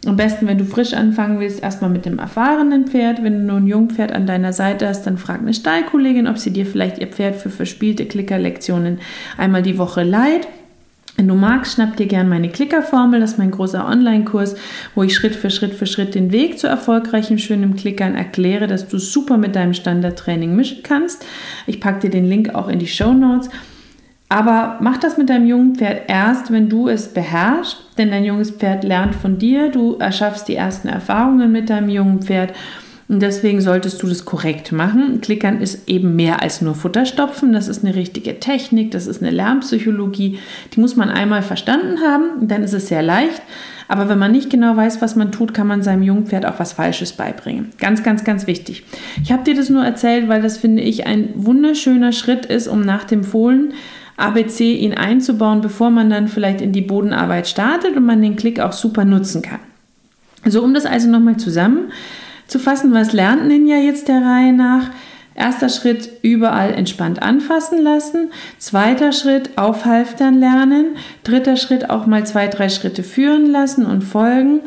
am 0.08 0.18
besten, 0.18 0.48
wenn 0.48 0.58
du 0.58 0.66
frisch 0.66 0.94
anfangen 0.94 1.40
willst, 1.40 1.64
erstmal 1.64 1.90
mit 1.90 2.06
dem 2.06 2.20
erfahrenen 2.20 2.88
Pferd. 2.88 3.24
Wenn 3.24 3.40
du 3.40 3.46
nur 3.46 3.58
ein 3.58 3.68
Jungpferd 3.68 4.12
an 4.12 4.28
deiner 4.28 4.54
Seite 4.54 4.88
hast, 4.88 5.04
dann 5.04 5.18
frag 5.18 5.40
eine 5.40 5.54
Stallkollegin, 5.54 6.28
ob 6.28 6.38
sie 6.38 6.52
dir 6.52 6.66
vielleicht 6.66 7.00
ihr 7.00 7.08
Pferd 7.08 7.36
für 7.36 7.50
verspielte 7.50 8.06
Klickerlektionen 8.06 9.00
einmal 9.38 9.62
die 9.62 9.78
Woche 9.78 10.04
leiht. 10.04 10.48
Wenn 11.18 11.30
du 11.30 11.36
magst, 11.36 11.76
schnapp 11.76 11.96
dir 11.96 12.08
gern 12.08 12.28
meine 12.28 12.50
Klickerformel. 12.50 13.22
Das 13.22 13.34
ist 13.34 13.38
mein 13.38 13.52
großer 13.52 13.88
Online-Kurs, 13.88 14.56
wo 14.96 15.04
ich 15.04 15.16
Schritt 15.16 15.36
für 15.36 15.50
Schritt 15.50 15.74
für 15.74 15.86
Schritt 15.86 16.14
den 16.14 16.32
Weg 16.32 16.60
zu 16.60 16.68
erfolgreichem, 16.68 17.38
schönem 17.38 17.78
Klickern 17.78 18.16
erkläre, 18.16 18.68
dass 18.68 18.90
du 18.90 18.98
super 18.98 19.38
mit 19.38 19.56
deinem 19.56 19.74
Standardtraining 19.74 20.56
mischen 20.56 20.84
kannst. 20.84 21.26
Ich 21.68 21.80
packe 21.80 22.02
dir 22.02 22.10
den 22.10 22.26
Link 22.26 22.54
auch 22.54 22.68
in 22.68 22.80
die 22.80 22.88
Show 22.88 23.14
Notes. 23.14 23.50
Aber 24.28 24.78
mach 24.82 24.98
das 24.98 25.18
mit 25.18 25.30
deinem 25.30 25.46
jungen 25.46 25.76
Pferd 25.76 26.04
erst, 26.08 26.52
wenn 26.52 26.68
du 26.68 26.88
es 26.88 27.10
beherrschst, 27.10 27.78
denn 27.98 28.10
dein 28.10 28.26
junges 28.26 28.52
Pferd 28.52 28.84
lernt 28.84 29.16
von 29.16 29.38
dir, 29.38 29.70
du 29.70 29.98
erschaffst 29.98 30.48
die 30.48 30.56
ersten 30.56 30.88
Erfahrungen 30.88 31.52
mit 31.52 31.70
deinem 31.70 31.90
jungen 31.90 32.22
Pferd 32.22 32.54
und 33.08 33.22
deswegen 33.22 33.62
solltest 33.62 34.02
du 34.02 34.08
das 34.08 34.26
korrekt 34.26 34.72
machen. 34.72 35.22
Klickern 35.22 35.62
ist 35.62 35.88
eben 35.88 36.16
mehr 36.16 36.42
als 36.42 36.62
nur 36.62 36.74
Futterstopfen, 36.74 37.54
das 37.54 37.68
ist 37.68 37.86
eine 37.86 37.94
richtige 37.94 38.40
Technik, 38.40 38.90
das 38.92 39.06
ist 39.06 39.22
eine 39.22 39.32
Lernpsychologie, 39.32 40.40
die 40.74 40.80
muss 40.80 40.96
man 40.96 41.10
einmal 41.10 41.44
verstanden 41.44 42.02
haben, 42.02 42.48
dann 42.48 42.64
ist 42.64 42.74
es 42.74 42.88
sehr 42.88 43.04
leicht. 43.04 43.44
Aber 43.88 44.10
wenn 44.10 44.18
man 44.18 44.32
nicht 44.32 44.50
genau 44.50 44.76
weiß, 44.76 45.04
was 45.04 45.16
man 45.16 45.32
tut, 45.32 45.54
kann 45.54 45.68
man 45.68 45.84
seinem 45.84 46.02
jungen 46.02 46.26
Pferd 46.26 46.48
auch 46.48 46.58
was 46.58 46.74
Falsches 46.74 47.14
beibringen. 47.14 47.70
Ganz, 47.78 48.02
ganz, 48.02 48.24
ganz 48.24 48.48
wichtig. 48.48 48.84
Ich 49.24 49.32
habe 49.32 49.44
dir 49.44 49.54
das 49.54 49.70
nur 49.70 49.86
erzählt, 49.86 50.28
weil 50.28 50.42
das 50.42 50.58
finde 50.58 50.82
ich 50.82 51.06
ein 51.06 51.30
wunderschöner 51.36 52.12
Schritt 52.12 52.48
ist, 52.48 52.68
um 52.68 52.82
nach 52.82 53.04
dem 53.04 53.24
Fohlen 53.24 53.74
ABC 54.18 54.74
ihn 54.74 54.94
einzubauen, 54.94 55.62
bevor 55.62 55.90
man 55.90 56.10
dann 56.10 56.28
vielleicht 56.28 56.62
in 56.62 56.72
die 56.72 56.82
Bodenarbeit 56.82 57.48
startet 57.48 57.96
und 57.98 58.06
man 58.06 58.22
den 58.22 58.36
Klick 58.36 58.60
auch 58.60 58.74
super 58.74 59.06
nutzen 59.06 59.42
kann. 59.42 59.60
So, 60.46 60.64
um 60.64 60.74
das 60.74 60.86
also 60.86 61.10
nochmal 61.10 61.38
zusammenzufassen, 61.38 62.94
was 62.94 63.14
lernt 63.14 63.48
Ninja 63.48 63.78
jetzt 63.78 64.08
der 64.08 64.22
Reihe 64.22 64.54
nach? 64.54 64.92
Erster 65.38 65.68
Schritt, 65.68 66.10
überall 66.22 66.74
entspannt 66.74 67.22
anfassen 67.22 67.84
lassen. 67.84 68.32
Zweiter 68.58 69.12
Schritt, 69.12 69.58
aufhalftern 69.58 70.40
lernen. 70.40 70.96
Dritter 71.26 71.58
Schritt, 71.58 71.90
auch 71.90 72.06
mal 72.06 72.26
zwei, 72.26 72.48
drei 72.48 72.70
Schritte 72.70 73.04
führen 73.04 73.46
lassen 73.46 73.86
und 73.86 74.04
folgen. 74.04 74.62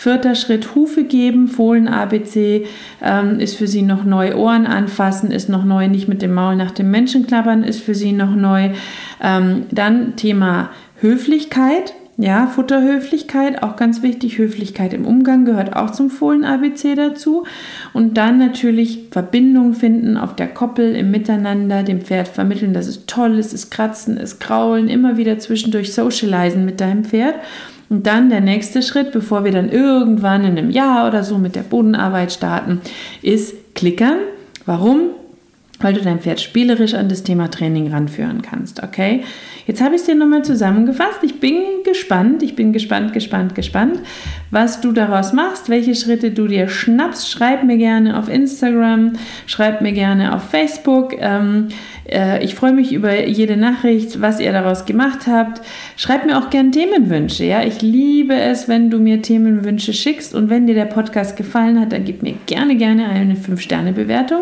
Vierter 0.00 0.34
Schritt, 0.34 0.74
Hufe 0.74 1.04
geben. 1.04 1.46
Fohlen 1.46 1.86
ABC 1.86 2.64
ähm, 3.02 3.38
ist 3.38 3.58
für 3.58 3.66
sie 3.66 3.82
noch 3.82 4.02
neu. 4.02 4.34
Ohren 4.34 4.66
anfassen 4.66 5.30
ist 5.30 5.50
noch 5.50 5.62
neu. 5.62 5.88
Nicht 5.88 6.08
mit 6.08 6.22
dem 6.22 6.32
Maul 6.32 6.56
nach 6.56 6.70
dem 6.70 6.90
Menschen 6.90 7.26
klappern 7.26 7.62
ist 7.62 7.82
für 7.82 7.94
sie 7.94 8.12
noch 8.12 8.34
neu. 8.34 8.70
Ähm, 9.22 9.64
dann 9.70 10.16
Thema 10.16 10.70
Höflichkeit. 11.02 11.92
Ja, 12.16 12.46
Futterhöflichkeit, 12.46 13.62
auch 13.62 13.76
ganz 13.76 14.02
wichtig. 14.02 14.38
Höflichkeit 14.38 14.94
im 14.94 15.04
Umgang 15.04 15.44
gehört 15.44 15.76
auch 15.76 15.90
zum 15.90 16.08
Fohlen-ABC 16.08 16.94
dazu. 16.94 17.44
Und 17.92 18.16
dann 18.16 18.38
natürlich 18.38 19.08
Verbindung 19.10 19.74
finden 19.74 20.16
auf 20.16 20.34
der 20.34 20.48
Koppel, 20.48 20.96
im 20.96 21.10
Miteinander, 21.10 21.82
dem 21.82 22.00
Pferd 22.00 22.28
vermitteln, 22.28 22.72
dass 22.72 22.86
es 22.86 23.04
toll 23.04 23.38
ist, 23.38 23.52
es 23.52 23.68
kratzen, 23.68 24.16
es 24.16 24.38
kraulen, 24.38 24.88
immer 24.88 25.18
wieder 25.18 25.38
zwischendurch 25.38 25.92
socialisen 25.92 26.64
mit 26.64 26.80
deinem 26.80 27.04
Pferd. 27.04 27.34
Und 27.90 28.06
dann 28.06 28.30
der 28.30 28.40
nächste 28.40 28.82
Schritt, 28.82 29.12
bevor 29.12 29.44
wir 29.44 29.52
dann 29.52 29.68
irgendwann 29.68 30.44
in 30.44 30.56
einem 30.56 30.70
Jahr 30.70 31.06
oder 31.06 31.24
so 31.24 31.36
mit 31.36 31.56
der 31.56 31.62
Bodenarbeit 31.62 32.32
starten, 32.32 32.80
ist 33.20 33.74
klickern. 33.74 34.18
Warum? 34.64 35.10
weil 35.80 35.94
du 35.94 36.00
dein 36.00 36.20
Pferd 36.20 36.40
spielerisch 36.40 36.94
an 36.94 37.08
das 37.08 37.22
Thema 37.22 37.50
Training 37.50 37.90
ranführen 37.90 38.42
kannst. 38.42 38.82
Okay? 38.82 39.24
Jetzt 39.66 39.80
habe 39.80 39.94
ich 39.94 40.02
es 40.02 40.06
dir 40.06 40.14
nochmal 40.14 40.44
zusammengefasst. 40.44 41.20
Ich 41.22 41.40
bin 41.40 41.54
gespannt, 41.84 42.42
ich 42.42 42.54
bin 42.54 42.72
gespannt, 42.72 43.12
gespannt, 43.12 43.54
gespannt, 43.54 43.98
was 44.50 44.80
du 44.80 44.92
daraus 44.92 45.32
machst, 45.32 45.68
welche 45.68 45.94
Schritte 45.94 46.30
du 46.30 46.46
dir 46.46 46.68
schnappst. 46.68 47.30
Schreib 47.30 47.64
mir 47.64 47.78
gerne 47.78 48.18
auf 48.18 48.28
Instagram, 48.28 49.14
schreib 49.46 49.80
mir 49.80 49.92
gerne 49.92 50.34
auf 50.34 50.44
Facebook. 50.50 51.14
Ähm, 51.18 51.68
Äh, 51.99 51.99
ich 52.40 52.54
freue 52.54 52.72
mich 52.72 52.92
über 52.92 53.26
jede 53.26 53.56
Nachricht, 53.56 54.20
was 54.20 54.40
ihr 54.40 54.52
daraus 54.52 54.84
gemacht 54.84 55.26
habt. 55.26 55.60
Schreibt 55.96 56.26
mir 56.26 56.38
auch 56.38 56.50
gerne 56.50 56.70
Themenwünsche. 56.70 57.44
Ja, 57.44 57.62
ich 57.62 57.82
liebe 57.82 58.34
es, 58.34 58.68
wenn 58.68 58.90
du 58.90 58.98
mir 58.98 59.22
Themenwünsche 59.22 59.92
schickst. 59.92 60.34
Und 60.34 60.50
wenn 60.50 60.66
dir 60.66 60.74
der 60.74 60.86
Podcast 60.86 61.36
gefallen 61.36 61.78
hat, 61.78 61.92
dann 61.92 62.04
gib 62.04 62.22
mir 62.22 62.34
gerne, 62.46 62.76
gerne 62.76 63.08
eine 63.08 63.34
5-Sterne-Bewertung. 63.34 64.40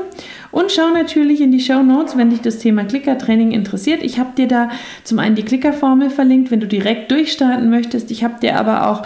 Und 0.51 0.73
schau 0.73 0.91
natürlich 0.95 1.41
in 1.41 1.53
die 1.53 1.61
Show 1.61 1.83
Notes, 1.83 2.17
wenn 2.17 2.31
dich 2.31 2.41
das 2.41 2.59
Thema 2.59 2.85
Klickertraining 2.85 3.51
interessiert. 3.51 4.03
Ich 4.03 4.19
habe 4.19 4.31
dir 4.37 4.49
da 4.49 4.71
zum 5.05 5.19
einen 5.19 5.35
die 5.35 5.43
Klickerformel 5.45 6.11
verlinkt, 6.11 6.51
wenn 6.51 6.61
du 6.61 6.67
direkt 6.67 7.11
durchstarten 7.11 7.69
möchtest. 7.69 8.11
Ich 8.11 8.25
habe 8.25 8.41
dir 8.41 8.59
aber 8.59 8.89
auch 8.89 9.03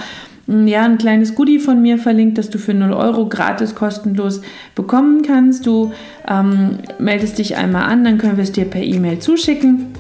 ja, 0.47 0.85
ein 0.85 0.99
kleines 0.99 1.35
Goodie 1.35 1.59
von 1.59 1.81
mir 1.81 1.99
verlinkt, 1.99 2.39
das 2.39 2.51
du 2.51 2.59
für 2.59 2.75
0 2.75 2.93
Euro 2.93 3.29
gratis 3.29 3.75
kostenlos 3.75 4.43
bekommen 4.75 5.23
kannst. 5.23 5.67
Du 5.67 5.93
ähm, 6.29 6.79
meldest 6.99 7.39
dich 7.39 7.57
einmal 7.57 7.85
an, 7.85 8.05
dann 8.05 8.19
können 8.19 8.37
wir 8.37 8.45
es 8.45 8.53
dir 8.53 8.65
per 8.65 8.83
E-Mail 8.83 9.19
zuschicken. 9.21 9.95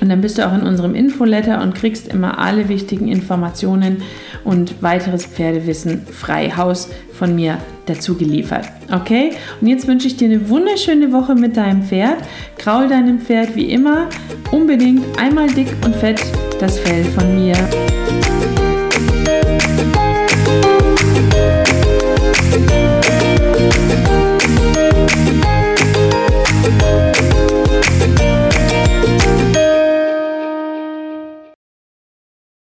Und 0.00 0.08
dann 0.08 0.20
bist 0.20 0.38
du 0.38 0.46
auch 0.46 0.54
in 0.54 0.62
unserem 0.62 0.94
Infoletter 0.94 1.62
und 1.62 1.74
kriegst 1.74 2.08
immer 2.08 2.38
alle 2.38 2.68
wichtigen 2.68 3.08
Informationen 3.08 4.02
und 4.44 4.82
weiteres 4.82 5.24
Pferdewissen 5.24 6.06
frei 6.06 6.50
Haus 6.50 6.90
von 7.12 7.34
mir 7.34 7.58
dazu 7.86 8.14
geliefert. 8.14 8.66
Okay? 8.92 9.30
Und 9.60 9.68
jetzt 9.68 9.86
wünsche 9.86 10.06
ich 10.06 10.16
dir 10.16 10.28
eine 10.28 10.48
wunderschöne 10.48 11.12
Woche 11.12 11.34
mit 11.34 11.56
deinem 11.56 11.82
Pferd. 11.82 12.18
Kraul 12.58 12.88
deinem 12.88 13.20
Pferd 13.20 13.56
wie 13.56 13.70
immer 13.70 14.08
unbedingt 14.50 15.04
einmal 15.18 15.46
dick 15.48 15.68
und 15.84 15.94
fett 15.96 16.20
das 16.60 16.78
Fell 16.78 17.04
von 17.04 17.34
mir. 17.34 17.54